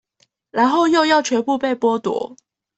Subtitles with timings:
[0.49, 2.35] 然後又要全部被剝奪